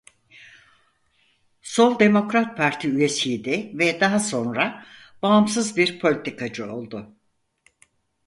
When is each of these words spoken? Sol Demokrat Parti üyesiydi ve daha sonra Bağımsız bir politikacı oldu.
Sol 1.61 1.99
Demokrat 1.99 2.57
Parti 2.57 2.89
üyesiydi 2.89 3.71
ve 3.73 3.99
daha 3.99 4.19
sonra 4.19 4.85
Bağımsız 5.21 5.77
bir 5.77 5.99
politikacı 5.99 6.73
oldu. 6.73 7.15